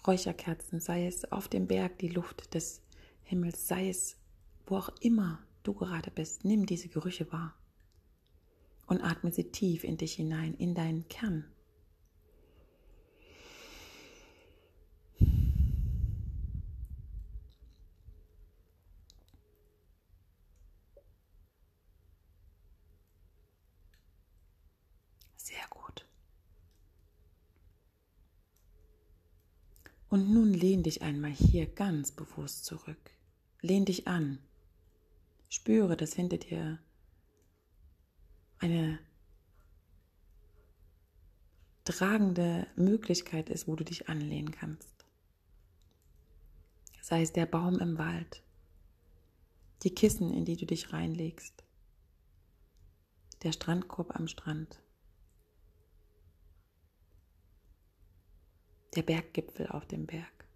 Räucherkerzen, 0.05 0.79
sei 0.79 1.07
es 1.07 1.31
auf 1.31 1.47
dem 1.47 1.67
Berg 1.67 1.99
die 1.99 2.09
Luft 2.09 2.53
des 2.53 2.81
Himmels, 3.23 3.67
sei 3.67 3.89
es 3.89 4.17
wo 4.67 4.77
auch 4.77 4.89
immer 4.99 5.39
du 5.63 5.73
gerade 5.73 6.11
bist, 6.11 6.45
nimm 6.45 6.65
diese 6.65 6.89
Gerüche 6.89 7.31
wahr 7.31 7.55
und 8.87 9.01
atme 9.01 9.31
sie 9.31 9.51
tief 9.51 9.83
in 9.83 9.97
dich 9.97 10.13
hinein, 10.13 10.53
in 10.53 10.75
deinen 10.75 11.07
Kern. 11.07 11.45
Sehr 25.35 25.65
gut. 25.69 26.05
Und 30.09 30.31
nun 30.31 30.53
lehn 30.53 30.83
dich 30.83 31.01
einmal 31.01 31.31
hier 31.31 31.65
ganz 31.65 32.11
bewusst 32.11 32.65
zurück. 32.65 33.11
Lehn 33.61 33.85
dich 33.85 34.07
an. 34.07 34.39
Spüre, 35.49 35.97
dass 35.97 36.13
hinter 36.13 36.37
dir 36.37 36.79
eine 38.59 38.99
tragende 41.83 42.67
Möglichkeit 42.75 43.49
ist, 43.49 43.67
wo 43.67 43.75
du 43.75 43.83
dich 43.83 44.09
anlehnen 44.09 44.51
kannst. 44.51 45.05
Sei 47.01 47.21
es 47.21 47.31
der 47.31 47.45
Baum 47.45 47.79
im 47.79 47.97
Wald, 47.97 48.43
die 49.83 49.93
Kissen, 49.93 50.33
in 50.33 50.43
die 50.43 50.57
du 50.57 50.65
dich 50.65 50.91
reinlegst, 50.91 51.63
der 53.43 53.53
Strandkorb 53.53 54.15
am 54.15 54.27
Strand, 54.27 54.81
der 58.97 59.03
Berggipfel 59.03 59.67
auf 59.67 59.85
dem 59.85 60.07
Berg 60.07 60.47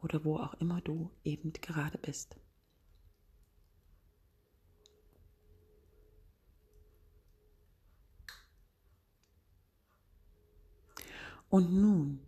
oder 0.00 0.24
wo 0.24 0.36
auch 0.36 0.54
immer 0.54 0.80
du 0.80 1.10
eben 1.24 1.52
gerade 1.52 1.98
bist. 1.98 2.36
Und 11.48 11.72
nun 11.72 12.24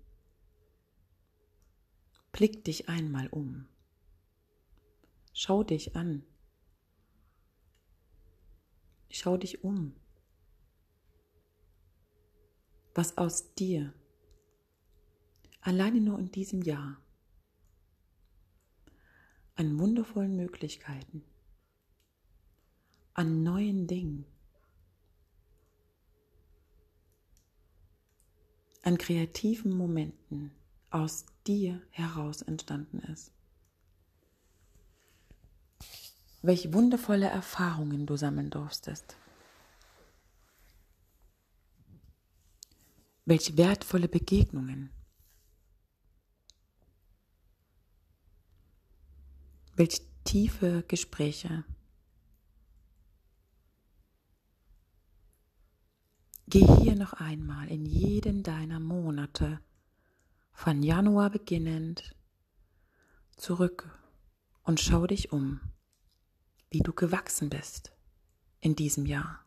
blick 2.32 2.64
dich 2.64 2.88
einmal 2.88 3.28
um. 3.28 3.68
Schau 5.32 5.62
dich 5.62 5.94
an. 5.94 6.24
Schau 9.10 9.36
dich 9.36 9.62
um. 9.62 9.94
Was 12.94 13.16
aus 13.16 13.54
dir 13.54 13.92
alleine 15.62 16.00
nur 16.00 16.18
in 16.18 16.30
diesem 16.30 16.62
Jahr 16.62 16.98
an 19.54 19.78
wundervollen 19.78 20.36
Möglichkeiten, 20.36 21.22
an 23.14 23.42
neuen 23.42 23.86
Dingen, 23.86 24.26
an 28.82 28.98
kreativen 28.98 29.76
Momenten 29.76 30.50
aus 30.90 31.26
dir 31.46 31.80
heraus 31.90 32.42
entstanden 32.42 32.98
ist. 32.98 33.32
Welch 36.42 36.72
wundervolle 36.72 37.26
Erfahrungen 37.26 38.06
du 38.06 38.16
sammeln 38.16 38.50
durftest. 38.50 39.16
Welch 43.24 43.56
wertvolle 43.56 44.08
Begegnungen. 44.08 44.90
Welch 49.76 50.02
tiefe 50.24 50.82
Gespräche. 50.88 51.64
Geh 56.48 56.66
hier 56.82 56.96
noch 56.96 57.14
einmal 57.14 57.68
in 57.68 57.86
jeden 57.86 58.42
deiner 58.42 58.80
Monate, 58.80 59.60
von 60.52 60.82
Januar 60.82 61.30
beginnend, 61.30 62.14
zurück 63.36 63.88
und 64.62 64.80
schau 64.80 65.06
dich 65.06 65.32
um, 65.32 65.60
wie 66.70 66.80
du 66.80 66.92
gewachsen 66.92 67.48
bist 67.48 67.92
in 68.60 68.76
diesem 68.76 69.06
Jahr. 69.06 69.41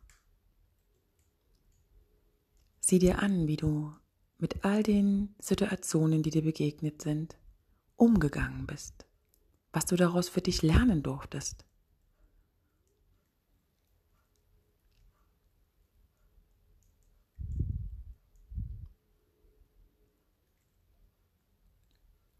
Sieh 2.88 3.00
dir 3.00 3.18
an, 3.20 3.48
wie 3.48 3.56
du 3.56 3.92
mit 4.38 4.64
all 4.64 4.84
den 4.84 5.34
Situationen, 5.40 6.22
die 6.22 6.30
dir 6.30 6.42
begegnet 6.42 7.02
sind, 7.02 7.36
umgegangen 7.96 8.64
bist, 8.64 9.06
was 9.72 9.86
du 9.86 9.96
daraus 9.96 10.28
für 10.28 10.40
dich 10.40 10.62
lernen 10.62 11.02
durftest. 11.02 11.64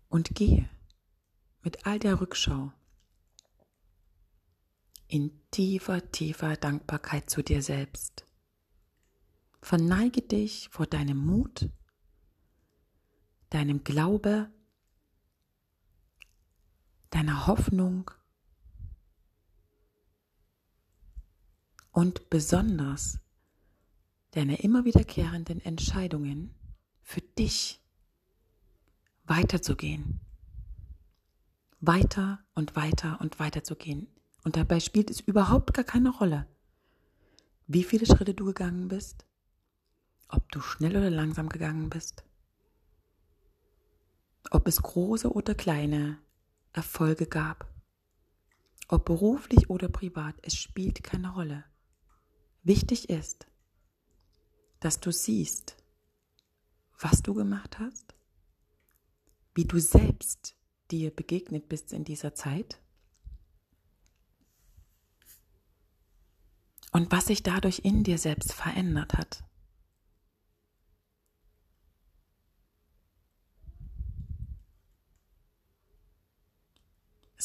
und 0.08 0.36
gehe 0.36 0.70
mit 1.62 1.86
all 1.86 1.98
der 1.98 2.20
Rückschau 2.20 2.72
in 5.08 5.42
tiefer, 5.50 6.10
tiefer 6.12 6.56
Dankbarkeit 6.56 7.28
zu 7.28 7.42
dir 7.42 7.60
selbst. 7.62 8.25
Verneige 9.60 10.22
dich 10.22 10.68
vor 10.70 10.86
deinem 10.86 11.18
Mut, 11.18 11.68
deinem 13.50 13.82
Glaube, 13.84 14.50
deiner 17.10 17.46
Hoffnung 17.46 18.10
und 21.90 22.28
besonders 22.28 23.18
deiner 24.32 24.60
immer 24.60 24.84
wiederkehrenden 24.84 25.60
Entscheidungen 25.60 26.54
für 27.02 27.22
dich 27.22 27.80
weiterzugehen. 29.25 30.20
Weiter 31.80 32.44
und 32.54 32.76
weiter 32.76 33.18
und 33.20 33.38
weiter 33.38 33.64
zu 33.64 33.76
gehen. 33.76 34.08
Und 34.44 34.56
dabei 34.56 34.80
spielt 34.80 35.10
es 35.10 35.20
überhaupt 35.20 35.72
gar 35.72 35.84
keine 35.84 36.10
Rolle, 36.10 36.46
wie 37.66 37.82
viele 37.82 38.06
Schritte 38.06 38.34
du 38.34 38.44
gegangen 38.44 38.88
bist, 38.88 39.26
ob 40.28 40.50
du 40.52 40.61
schnell 40.61 40.97
oder 40.97 41.11
langsam 41.11 41.49
gegangen 41.49 41.90
bist. 41.90 42.25
ob 44.50 44.68
es 44.68 44.83
große 44.83 45.33
oder 45.33 45.54
kleine 45.54 46.18
Erfolge 46.73 47.26
gab, 47.26 47.73
ob 48.88 49.04
beruflich 49.04 49.71
oder 49.71 49.88
privat, 49.88 50.37
es 50.42 50.56
spielt 50.56 51.02
keine 51.02 51.33
Rolle. 51.33 51.64
Wichtig 52.62 53.09
ist, 53.09 53.47
dass 54.80 55.00
du 55.00 55.11
siehst, 55.11 55.76
was 56.99 57.23
du 57.23 57.35
gemacht 57.35 57.78
hast, 57.78 58.14
wie 59.54 59.64
du 59.64 59.78
selbst 59.78 60.56
dir 60.90 61.11
begegnet 61.11 61.68
bist 61.68 61.92
in 61.92 62.04
dieser 62.04 62.35
Zeit 62.35 62.80
und 66.92 67.11
was 67.11 67.26
sich 67.26 67.42
dadurch 67.42 67.80
in 67.80 68.04
dir 68.04 68.18
selbst 68.18 68.52
verändert 68.52 69.14
hat. 69.14 69.45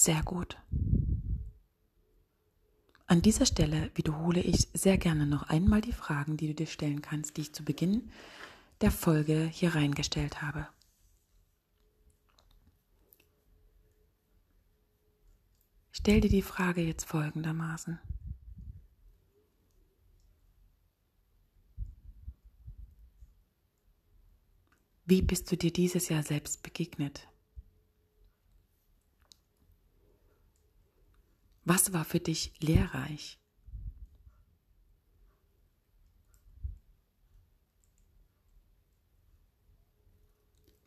Sehr 0.02 0.24
gut. 0.24 0.58
An 3.06 3.22
dieser 3.22 3.46
Stelle 3.46 3.92
wiederhole 3.94 4.42
ich 4.42 4.68
sehr 4.74 4.98
gerne 4.98 5.28
noch 5.28 5.44
einmal 5.44 5.80
die 5.80 5.94
Fragen, 5.94 6.38
die 6.38 6.48
du 6.48 6.56
dir 6.56 6.66
stellen 6.66 7.04
kannst, 7.04 7.38
die 7.38 7.42
ich 7.42 7.54
zu 7.54 7.64
Beginn 7.64 8.10
der 8.82 8.90
Folge 8.90 9.44
hier 9.44 9.76
reingestellt 9.76 10.42
habe. 10.42 10.68
Stell 15.92 16.20
dir 16.20 16.32
die 16.32 16.42
Frage 16.42 16.82
jetzt 16.82 17.06
folgendermaßen. 17.06 18.00
Wie 25.06 25.22
bist 25.22 25.52
du 25.52 25.58
dir 25.58 25.72
dieses 25.72 26.10
Jahr 26.10 26.24
selbst 26.24 26.64
begegnet? 26.64 27.28
Was 31.64 31.94
war 31.94 32.06
für 32.06 32.20
dich 32.20 32.54
lehrreich? 32.60 33.40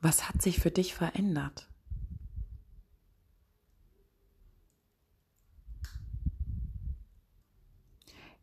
Was 0.01 0.29
hat 0.29 0.43
sich 0.43 0.61
für 0.61 0.71
dich 0.71 0.95
verändert? 0.95 1.71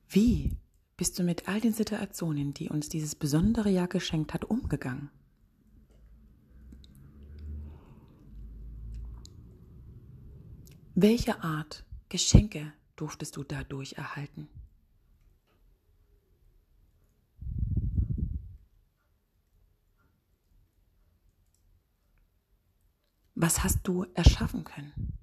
Wie 0.10 0.58
bist 0.98 1.20
du 1.20 1.24
mit 1.24 1.48
all 1.48 1.62
den 1.62 1.74
Situationen, 1.74 2.54
die 2.54 2.70
uns 2.70 2.90
dieses 2.90 3.16
besondere 3.16 3.70
Jahr 3.70 3.88
geschenkt 3.88 4.34
hat, 4.34 4.46
umgegangen? 4.46 5.10
Welche 10.96 11.44
Art 11.44 11.86
Geschenke 12.12 12.74
durftest 12.98 13.38
du 13.38 13.46
dadurch 13.46 13.94
erhalten? 13.94 14.50
Was 23.34 23.64
hast 23.64 23.88
du 23.88 24.04
erschaffen 24.14 24.66
können? 24.66 25.18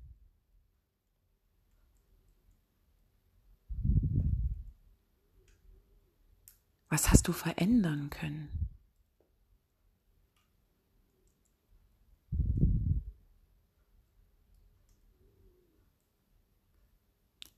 Was 6.89 7.11
hast 7.11 7.29
du 7.29 7.35
verändern 7.35 8.09
können? 8.09 8.68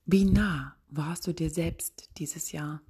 Wie 0.05 0.25
nah 0.25 0.75
warst 0.89 1.27
du 1.27 1.33
dir 1.33 1.49
selbst 1.49 2.09
dieses 2.17 2.51
Jahr? 2.51 2.81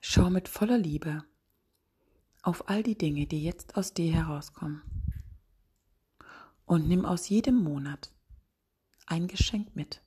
Schau 0.00 0.30
mit 0.30 0.48
voller 0.48 0.78
Liebe 0.78 1.22
auf 2.42 2.68
all 2.68 2.82
die 2.82 2.98
Dinge, 2.98 3.26
die 3.26 3.44
jetzt 3.44 3.76
aus 3.76 3.94
dir 3.94 4.12
herauskommen 4.12 4.82
und 6.72 6.88
nimm 6.88 7.04
aus 7.04 7.28
jedem 7.28 7.62
Monat 7.62 8.10
ein 9.04 9.28
Geschenk 9.28 9.76
mit. 9.76 10.00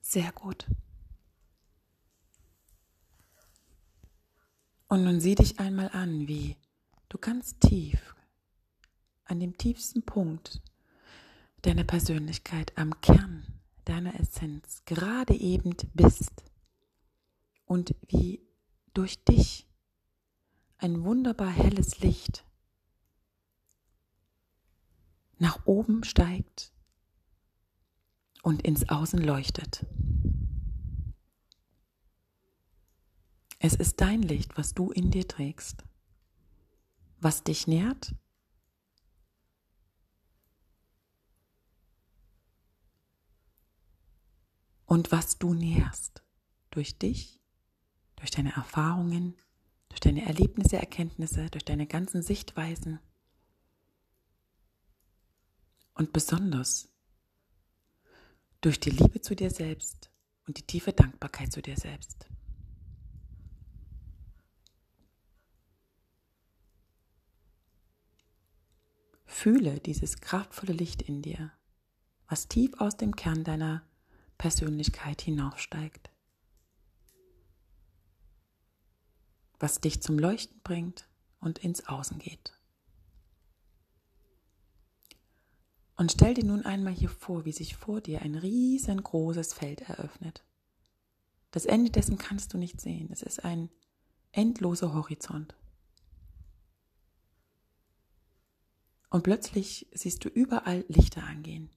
Sehr 0.00 0.30
gut. 0.30 0.68
Und 4.88 5.04
nun 5.04 5.20
sieh 5.20 5.34
dich 5.34 5.60
einmal 5.60 5.90
an, 5.92 6.26
wie 6.28 6.56
du 7.10 7.18
ganz 7.18 7.58
tief, 7.58 8.16
an 9.24 9.38
dem 9.38 9.56
tiefsten 9.58 10.02
Punkt 10.02 10.62
deiner 11.62 11.84
Persönlichkeit, 11.84 12.72
am 12.76 12.98
Kern 13.02 13.46
deiner 13.84 14.18
Essenz 14.18 14.82
gerade 14.86 15.34
eben 15.34 15.74
bist 15.94 16.44
und 17.66 17.94
wie 18.08 18.40
durch 18.94 19.22
dich 19.24 19.66
ein 20.78 21.04
wunderbar 21.04 21.50
helles 21.50 22.00
Licht 22.00 22.44
nach 25.38 25.66
oben 25.66 26.04
steigt 26.04 26.72
und 28.42 28.62
ins 28.62 28.88
Außen 28.88 29.20
leuchtet. 29.20 29.86
Es 33.60 33.74
ist 33.74 34.00
dein 34.00 34.22
Licht, 34.22 34.56
was 34.56 34.72
du 34.72 34.90
in 34.92 35.10
dir 35.10 35.26
trägst, 35.26 35.84
was 37.20 37.42
dich 37.42 37.66
nährt 37.66 38.14
und 44.86 45.10
was 45.10 45.38
du 45.38 45.54
nährst 45.54 46.22
durch 46.70 46.98
dich, 46.98 47.40
durch 48.16 48.30
deine 48.30 48.52
Erfahrungen, 48.52 49.36
durch 49.88 50.00
deine 50.00 50.24
Erlebnisse, 50.24 50.76
Erkenntnisse, 50.76 51.50
durch 51.50 51.64
deine 51.64 51.86
ganzen 51.88 52.22
Sichtweisen 52.22 53.00
und 55.94 56.12
besonders 56.12 56.88
durch 58.60 58.78
die 58.78 58.90
Liebe 58.90 59.20
zu 59.20 59.34
dir 59.34 59.50
selbst 59.50 60.10
und 60.46 60.58
die 60.58 60.66
tiefe 60.66 60.92
Dankbarkeit 60.92 61.52
zu 61.52 61.60
dir 61.60 61.76
selbst. 61.76 62.28
Fühle 69.30 69.78
dieses 69.78 70.20
kraftvolle 70.20 70.72
Licht 70.72 71.02
in 71.02 71.20
dir, 71.20 71.52
was 72.28 72.48
tief 72.48 72.72
aus 72.80 72.96
dem 72.96 73.14
Kern 73.14 73.44
deiner 73.44 73.82
Persönlichkeit 74.38 75.20
hinaufsteigt, 75.20 76.10
was 79.60 79.80
dich 79.80 80.00
zum 80.02 80.18
Leuchten 80.18 80.58
bringt 80.64 81.08
und 81.40 81.58
ins 81.58 81.86
Außen 81.86 82.18
geht. 82.18 82.54
Und 85.96 86.10
stell 86.10 86.32
dir 86.32 86.44
nun 86.44 86.64
einmal 86.64 86.94
hier 86.94 87.10
vor, 87.10 87.44
wie 87.44 87.52
sich 87.52 87.76
vor 87.76 88.00
dir 88.00 88.22
ein 88.22 88.34
riesengroßes 88.34 89.52
Feld 89.52 89.82
eröffnet. 89.82 90.42
Das 91.50 91.66
Ende 91.66 91.90
dessen 91.90 92.16
kannst 92.16 92.54
du 92.54 92.58
nicht 92.58 92.80
sehen. 92.80 93.10
Es 93.12 93.22
ist 93.22 93.44
ein 93.44 93.68
endloser 94.32 94.94
Horizont. 94.94 95.54
Und 99.10 99.22
plötzlich 99.22 99.88
siehst 99.92 100.24
du 100.24 100.28
überall 100.28 100.84
Lichter 100.88 101.22
angehen. 101.24 101.70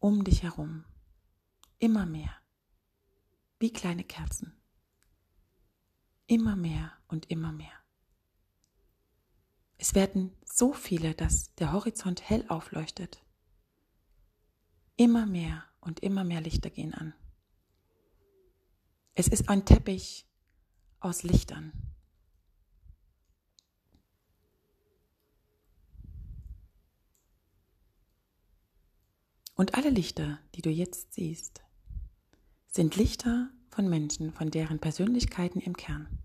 Um 0.00 0.24
dich 0.24 0.42
herum. 0.42 0.84
Immer 1.78 2.06
mehr. 2.06 2.34
Wie 3.58 3.72
kleine 3.72 4.04
Kerzen. 4.04 4.56
Immer 6.26 6.56
mehr 6.56 6.92
und 7.08 7.30
immer 7.30 7.52
mehr. 7.52 7.72
Es 9.78 9.94
werden 9.94 10.36
so 10.44 10.72
viele, 10.72 11.14
dass 11.14 11.54
der 11.54 11.72
Horizont 11.72 12.28
hell 12.28 12.44
aufleuchtet. 12.48 13.22
Immer 14.96 15.26
mehr 15.26 15.64
und 15.80 16.00
immer 16.00 16.24
mehr 16.24 16.40
Lichter 16.40 16.70
gehen 16.70 16.94
an. 16.94 17.14
Es 19.14 19.28
ist 19.28 19.48
ein 19.48 19.64
Teppich 19.64 20.26
aus 21.00 21.22
Lichtern. 21.22 21.72
Und 29.58 29.74
alle 29.74 29.90
Lichter, 29.90 30.38
die 30.54 30.62
du 30.62 30.70
jetzt 30.70 31.14
siehst, 31.14 31.64
sind 32.68 32.94
Lichter 32.94 33.50
von 33.70 33.88
Menschen, 33.88 34.32
von 34.32 34.52
deren 34.52 34.78
Persönlichkeiten 34.78 35.58
im 35.58 35.76
Kern, 35.76 36.22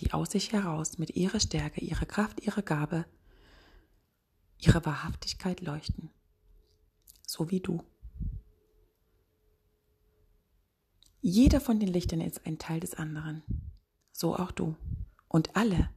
die 0.00 0.12
aus 0.12 0.32
sich 0.32 0.52
heraus 0.52 0.98
mit 0.98 1.10
ihrer 1.10 1.38
Stärke, 1.38 1.80
ihrer 1.80 2.06
Kraft, 2.06 2.40
ihrer 2.40 2.62
Gabe, 2.62 3.06
ihrer 4.58 4.84
Wahrhaftigkeit 4.84 5.60
leuchten. 5.60 6.10
So 7.24 7.52
wie 7.52 7.60
du. 7.60 7.84
Jeder 11.20 11.60
von 11.60 11.78
den 11.78 11.92
Lichtern 11.92 12.20
ist 12.20 12.44
ein 12.46 12.58
Teil 12.58 12.80
des 12.80 12.94
anderen. 12.94 13.44
So 14.10 14.34
auch 14.34 14.50
du. 14.50 14.74
Und 15.28 15.54
alle 15.54 15.88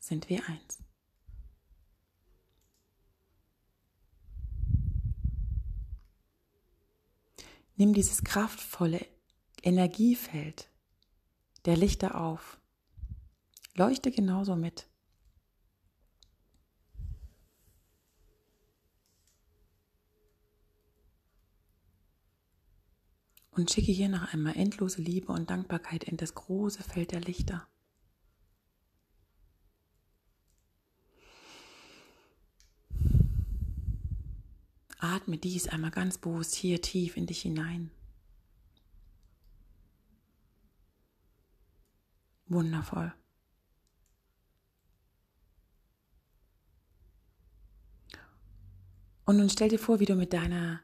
sind 0.00 0.28
wir 0.28 0.44
eins. 0.48 0.82
Nimm 7.80 7.94
dieses 7.94 8.24
kraftvolle 8.24 9.06
Energiefeld 9.62 10.68
der 11.64 11.78
Lichter 11.78 12.20
auf. 12.20 12.60
Leuchte 13.74 14.10
genauso 14.10 14.54
mit. 14.54 14.86
Und 23.52 23.70
schicke 23.70 23.92
hier 23.92 24.10
noch 24.10 24.30
einmal 24.34 24.58
endlose 24.58 25.00
Liebe 25.00 25.32
und 25.32 25.48
Dankbarkeit 25.48 26.04
in 26.04 26.18
das 26.18 26.34
große 26.34 26.82
Feld 26.82 27.12
der 27.12 27.22
Lichter. 27.22 27.66
Atme 35.20 35.36
dies 35.36 35.68
einmal 35.68 35.90
ganz 35.90 36.16
bewusst 36.16 36.54
hier 36.54 36.80
tief 36.80 37.16
in 37.16 37.26
dich 37.26 37.42
hinein. 37.42 37.90
Wundervoll. 42.46 43.12
Und 49.26 49.36
nun 49.36 49.50
stell 49.50 49.68
dir 49.68 49.78
vor, 49.78 50.00
wie 50.00 50.06
du 50.06 50.16
mit 50.16 50.32
deiner 50.32 50.80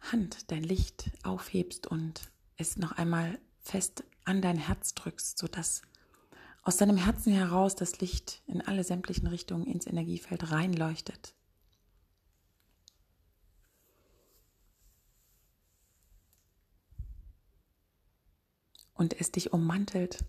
Hand 0.00 0.50
dein 0.50 0.64
Licht 0.64 1.10
aufhebst 1.22 1.86
und 1.86 2.32
es 2.56 2.76
noch 2.76 2.92
einmal 2.92 3.38
fest 3.60 4.02
an 4.24 4.40
dein 4.40 4.56
Herz 4.56 4.94
drückst, 4.94 5.38
sodass 5.38 5.82
aus 6.62 6.78
deinem 6.78 6.96
Herzen 6.96 7.34
heraus 7.34 7.76
das 7.76 8.00
Licht 8.00 8.42
in 8.46 8.62
alle 8.62 8.82
sämtlichen 8.82 9.28
Richtungen 9.28 9.66
ins 9.66 9.86
Energiefeld 9.86 10.50
reinleuchtet. 10.50 11.34
Und 18.94 19.20
es 19.20 19.30
dich 19.30 19.52
ummantelt 19.52 20.24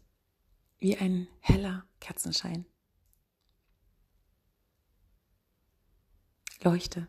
wie 0.80 0.98
ein 0.98 1.28
heller 1.40 1.86
Kerzenschein. 2.00 2.66
Leuchte, 6.62 7.08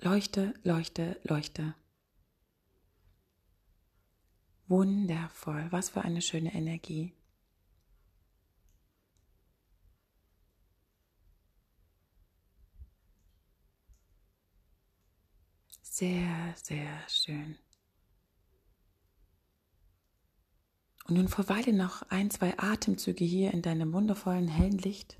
leuchte, 0.00 0.54
leuchte, 0.62 1.20
leuchte. 1.24 1.74
Wundervoll, 4.68 5.70
was 5.70 5.90
für 5.90 6.02
eine 6.02 6.22
schöne 6.22 6.52
Energie. 6.52 7.14
Sehr, 15.82 16.54
sehr 16.56 17.08
schön. 17.08 17.58
Und 21.06 21.14
nun 21.16 21.28
verweile 21.28 21.72
noch 21.72 22.02
ein, 22.10 22.30
zwei 22.30 22.58
Atemzüge 22.58 23.24
hier 23.24 23.52
in 23.52 23.62
deinem 23.62 23.92
wundervollen 23.92 24.48
hellen 24.48 24.78
Licht. 24.78 25.16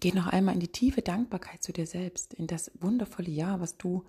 Geh 0.00 0.12
noch 0.12 0.26
einmal 0.26 0.54
in 0.54 0.60
die 0.60 0.68
tiefe 0.68 1.00
Dankbarkeit 1.00 1.62
zu 1.62 1.72
dir 1.72 1.86
selbst, 1.86 2.34
in 2.34 2.46
das 2.46 2.70
wundervolle 2.78 3.30
Jahr, 3.30 3.60
was 3.60 3.78
du 3.78 4.04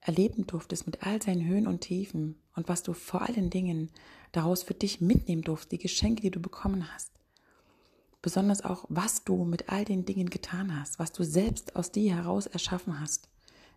erleben 0.00 0.46
durftest 0.46 0.86
mit 0.86 1.02
all 1.06 1.20
seinen 1.20 1.46
Höhen 1.46 1.66
und 1.66 1.82
Tiefen 1.82 2.40
und 2.56 2.68
was 2.68 2.82
du 2.82 2.94
vor 2.94 3.20
allen 3.20 3.50
Dingen 3.50 3.90
daraus 4.32 4.62
für 4.62 4.72
dich 4.72 5.02
mitnehmen 5.02 5.42
durfst, 5.42 5.70
die 5.70 5.78
Geschenke, 5.78 6.22
die 6.22 6.30
du 6.30 6.40
bekommen 6.40 6.90
hast 6.94 7.19
besonders 8.22 8.62
auch, 8.64 8.84
was 8.88 9.24
du 9.24 9.44
mit 9.44 9.68
all 9.68 9.84
den 9.84 10.04
Dingen 10.04 10.30
getan 10.30 10.78
hast, 10.78 10.98
was 10.98 11.12
du 11.12 11.24
selbst 11.24 11.76
aus 11.76 11.92
dir 11.92 12.14
heraus 12.14 12.46
erschaffen 12.46 13.00
hast. 13.00 13.28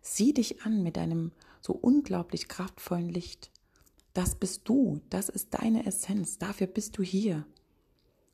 Sieh 0.02 0.34
dich 0.34 0.64
an 0.64 0.84
mit 0.84 0.98
deinem 0.98 1.32
so 1.62 1.74
unglaublich 1.74 2.48
kraftvollen 2.48 3.10
Licht. 3.10 3.52
Das 4.14 4.36
bist 4.36 4.62
du, 4.66 5.02
das 5.10 5.30
ist 5.30 5.54
deine 5.54 5.86
Essenz, 5.86 6.38
dafür 6.38 6.68
bist 6.68 6.98
du 6.98 7.04
hier. 7.04 7.46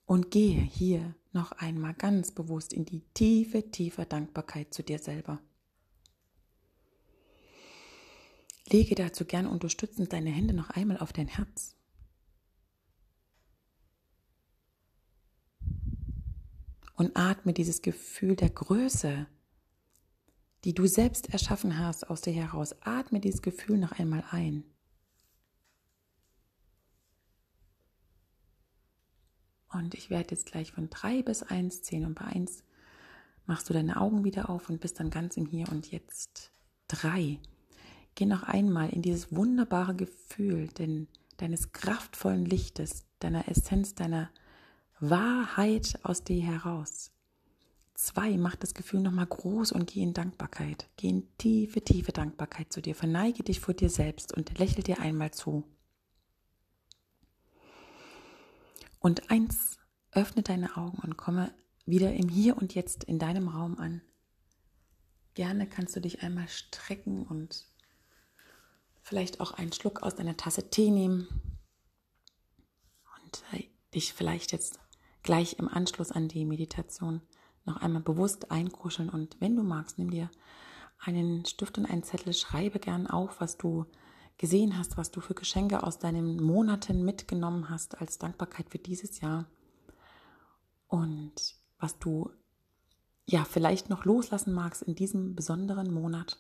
Und 0.06 0.32
gehe 0.32 0.60
hier 0.60 1.14
noch 1.32 1.52
einmal 1.52 1.94
ganz 1.94 2.32
bewusst 2.32 2.74
in 2.74 2.86
die 2.86 3.02
tiefe, 3.14 3.70
tiefe 3.70 4.06
Dankbarkeit 4.06 4.74
zu 4.74 4.82
dir 4.82 4.98
selber. 4.98 5.40
Lege 8.72 8.96
dazu 8.96 9.26
gern 9.26 9.46
unterstützend 9.46 10.12
deine 10.12 10.32
Hände 10.32 10.54
noch 10.54 10.72
einmal 10.72 10.98
auf 10.98 11.14
dein 11.14 11.28
Herz. 11.28 11.76
Und 17.00 17.16
atme 17.16 17.54
dieses 17.54 17.82
Gefühl 17.82 18.36
der 18.36 18.50
Größe, 18.50 19.26
die 20.66 20.74
du 20.74 20.86
selbst 20.86 21.30
erschaffen 21.32 21.80
hast, 21.80 22.10
aus 22.10 22.20
dir 22.20 22.34
heraus. 22.34 22.76
Atme 22.82 23.22
dieses 23.22 23.42
Gefühl 23.42 23.78
noch 23.78 23.94
einmal 23.94 24.22
ein. 24.32 24.66
Und 29.72 29.94
ich 29.94 30.10
werde 30.10 30.32
jetzt 30.32 30.46
gleich 30.46 30.74
von 30.74 30.90
drei 30.90 31.24
bis 31.24 31.42
eins 31.42 31.84
zählen 31.84 32.06
und 32.06 32.16
bei 32.16 32.26
eins 32.26 32.66
machst 33.46 33.70
du 33.70 33.74
deine 33.74 34.02
Augen 34.02 34.26
wieder 34.26 34.50
auf 34.50 34.70
und 34.70 34.82
bist 34.82 35.00
dann 35.00 35.10
ganz 35.10 35.38
im 35.38 35.46
Hier 35.46 35.70
und 35.70 35.90
Jetzt. 35.90 36.52
Drei. 36.90 37.40
Geh 38.16 38.26
noch 38.26 38.44
einmal 38.44 38.90
in 38.90 39.02
dieses 39.02 39.34
wunderbare 39.34 39.96
Gefühl 39.96 40.68
denn 40.68 41.08
deines 41.38 41.72
kraftvollen 41.72 42.44
Lichtes, 42.44 43.06
deiner 43.20 43.48
Essenz, 43.48 43.96
deiner 43.96 44.30
Wahrheit 45.00 46.00
aus 46.04 46.24
dir 46.24 46.44
heraus. 46.44 47.12
Zwei, 47.94 48.38
mach 48.38 48.56
das 48.56 48.74
Gefühl 48.74 49.02
nochmal 49.02 49.28
groß 49.28 49.72
und 49.72 49.88
geh 49.92 50.02
in 50.02 50.14
Dankbarkeit. 50.14 50.90
Geh 50.96 51.10
in 51.10 51.38
tiefe, 51.38 51.82
tiefe 51.82 52.12
Dankbarkeit 52.12 52.72
zu 52.72 52.82
dir. 52.82 52.96
Verneige 52.96 53.44
dich 53.44 53.60
vor 53.60 53.74
dir 53.74 53.90
selbst 53.90 54.34
und 54.34 54.58
lächel 54.58 54.84
dir 54.84 55.00
einmal 55.00 55.32
zu. 55.32 55.66
Und 59.00 59.32
eins, 59.32 59.78
öffne 60.12 60.44
deine 60.44 60.76
Augen 60.78 61.00
und 61.00 61.18
komme 61.18 61.54
wieder 61.86 62.14
im 62.14 62.30
Hier 62.30 62.58
und 62.58 62.76
Jetzt 62.76 63.04
in 63.04 63.20
deinem 63.20 63.48
Raum 63.48 63.78
an. 63.78 64.02
Gerne 65.34 65.68
kannst 65.68 65.96
du 65.96 66.02
dich 66.02 66.22
einmal 66.22 66.48
strecken 66.48 67.26
und 67.26 67.66
vielleicht 69.02 69.40
auch 69.40 69.52
einen 69.54 69.72
Schluck 69.72 70.04
aus 70.04 70.16
deiner 70.16 70.38
Tasse 70.38 70.70
Tee 70.70 70.92
nehmen 70.92 71.28
und 73.24 73.44
äh, 73.54 73.66
dich 73.94 74.14
vielleicht 74.14 74.52
jetzt 74.52 74.80
gleich 75.24 75.60
im 75.60 75.68
Anschluss 75.68 76.12
an 76.12 76.28
die 76.28 76.46
Meditation 76.46 77.22
noch 77.66 77.78
einmal 77.78 78.02
bewusst 78.02 78.52
einkuscheln 78.52 79.10
und 79.10 79.38
wenn 79.40 79.56
du 79.56 79.64
magst, 79.64 79.98
nimm 79.98 80.12
dir 80.12 80.30
einen 81.00 81.46
Stift 81.46 81.78
und 81.78 81.86
einen 81.86 82.04
Zettel, 82.04 82.34
schreibe 82.34 82.80
gern 82.80 83.08
auf, 83.08 83.40
was 83.40 83.58
du 83.58 83.86
gesehen 84.38 84.78
hast, 84.78 84.98
was 84.98 85.12
du 85.12 85.22
für 85.22 85.34
Geschenke 85.34 85.84
aus 85.84 86.00
deinen 86.00 86.42
Monaten 86.42 87.04
mitgenommen 87.04 87.70
hast 87.70 88.00
als 88.00 88.18
Dankbarkeit 88.18 88.70
für 88.70 88.80
dieses 88.80 89.20
Jahr 89.22 89.46
und 90.88 91.56
was 91.80 92.00
du 92.00 92.32
ja 93.26 93.46
vielleicht 93.46 93.90
noch 93.90 94.06
loslassen 94.06 94.54
magst 94.54 94.82
in 94.82 94.96
diesem 94.96 95.36
besonderen 95.36 95.94
Monat 95.94 96.40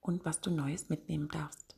und 0.00 0.24
was 0.24 0.40
du 0.40 0.50
Neues 0.50 0.88
mitnehmen 0.88 1.28
darfst. 1.28 1.76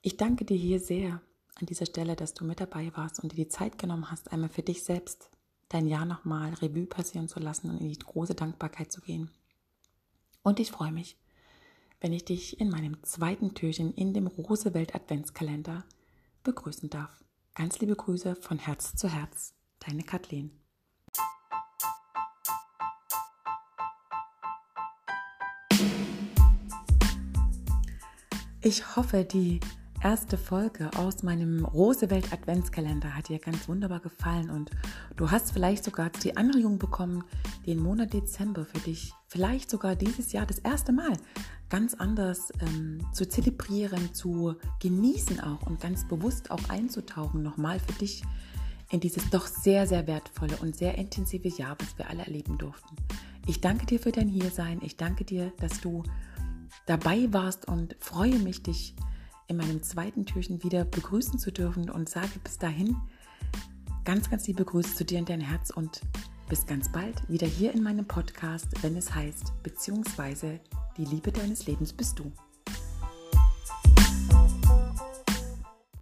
Ich 0.00 0.16
danke 0.16 0.44
dir 0.44 0.56
hier 0.56 0.80
sehr 0.80 1.20
an 1.60 1.66
dieser 1.66 1.86
Stelle, 1.86 2.16
dass 2.16 2.34
du 2.34 2.44
mit 2.44 2.60
dabei 2.60 2.90
warst 2.96 3.20
und 3.20 3.32
dir 3.32 3.44
die 3.44 3.48
Zeit 3.48 3.78
genommen 3.78 4.10
hast, 4.10 4.32
einmal 4.32 4.48
für 4.48 4.62
dich 4.62 4.82
selbst 4.82 5.30
dein 5.68 5.86
Jahr 5.86 6.06
nochmal 6.06 6.54
Revue 6.54 6.86
passieren 6.86 7.28
zu 7.28 7.38
lassen 7.38 7.70
und 7.70 7.78
in 7.78 7.88
die 7.88 7.98
große 7.98 8.34
Dankbarkeit 8.34 8.90
zu 8.90 9.00
gehen. 9.00 9.30
Und 10.42 10.58
ich 10.58 10.70
freue 10.70 10.90
mich, 10.92 11.16
wenn 12.00 12.12
ich 12.12 12.24
dich 12.24 12.60
in 12.60 12.70
meinem 12.70 13.02
zweiten 13.02 13.54
Türchen 13.54 13.92
in 13.92 14.14
dem 14.14 14.26
Rosewelt 14.26 14.94
Adventskalender 14.94 15.84
begrüßen 16.42 16.88
darf. 16.88 17.22
Ganz 17.54 17.78
liebe 17.78 17.94
Grüße 17.94 18.36
von 18.36 18.58
Herz 18.58 18.96
zu 18.96 19.08
Herz, 19.08 19.54
deine 19.80 20.02
Kathleen. 20.02 20.50
Ich 28.62 28.96
hoffe, 28.96 29.24
die 29.24 29.60
erste 30.02 30.38
Folge 30.38 30.90
aus 30.96 31.22
meinem 31.22 31.64
Rosewelt 31.64 32.32
Adventskalender 32.32 33.14
hat 33.14 33.28
dir 33.28 33.38
ganz 33.38 33.68
wunderbar 33.68 34.00
gefallen 34.00 34.50
und 34.50 34.70
du 35.16 35.30
hast 35.30 35.52
vielleicht 35.52 35.84
sogar 35.84 36.10
die 36.10 36.36
Anregung 36.36 36.78
bekommen, 36.78 37.24
den 37.66 37.78
Monat 37.78 38.12
Dezember 38.12 38.64
für 38.64 38.78
dich 38.78 39.12
vielleicht 39.26 39.70
sogar 39.70 39.96
dieses 39.96 40.32
Jahr 40.32 40.46
das 40.46 40.58
erste 40.58 40.92
Mal 40.92 41.12
ganz 41.68 41.94
anders 41.94 42.52
ähm, 42.60 43.06
zu 43.12 43.28
zelebrieren, 43.28 44.14
zu 44.14 44.56
genießen 44.80 45.40
auch 45.40 45.66
und 45.66 45.80
ganz 45.80 46.08
bewusst 46.08 46.50
auch 46.50 46.68
einzutauchen, 46.68 47.42
nochmal 47.42 47.78
für 47.78 47.92
dich 47.92 48.22
in 48.90 49.00
dieses 49.00 49.28
doch 49.30 49.46
sehr, 49.46 49.86
sehr 49.86 50.06
wertvolle 50.06 50.56
und 50.56 50.76
sehr 50.76 50.96
intensive 50.96 51.48
Jahr, 51.48 51.76
was 51.78 51.96
wir 51.98 52.08
alle 52.08 52.24
erleben 52.24 52.58
durften. 52.58 52.96
Ich 53.46 53.60
danke 53.60 53.86
dir 53.86 54.00
für 54.00 54.12
dein 54.12 54.28
Hiersein. 54.28 54.80
Ich 54.82 54.96
danke 54.96 55.24
dir, 55.24 55.52
dass 55.58 55.80
du 55.80 56.02
dabei 56.86 57.32
warst 57.32 57.68
und 57.68 57.96
freue 58.00 58.38
mich, 58.38 58.62
dich 58.62 58.94
in 59.50 59.56
meinem 59.56 59.82
zweiten 59.82 60.24
Türchen 60.24 60.62
wieder 60.62 60.84
begrüßen 60.84 61.38
zu 61.38 61.50
dürfen 61.50 61.90
und 61.90 62.08
sage 62.08 62.38
bis 62.42 62.56
dahin 62.56 62.96
ganz, 64.04 64.30
ganz 64.30 64.46
liebe 64.46 64.64
Grüße 64.64 64.94
zu 64.94 65.04
dir 65.04 65.18
in 65.18 65.24
dein 65.24 65.40
Herz 65.40 65.70
und 65.70 66.00
bis 66.48 66.66
ganz 66.66 66.90
bald 66.90 67.28
wieder 67.28 67.46
hier 67.46 67.74
in 67.74 67.82
meinem 67.82 68.06
Podcast, 68.06 68.68
wenn 68.82 68.96
es 68.96 69.12
heißt, 69.12 69.52
beziehungsweise 69.62 70.60
die 70.96 71.04
Liebe 71.04 71.32
deines 71.32 71.66
Lebens 71.66 71.92
bist 71.92 72.18
du. 72.18 72.32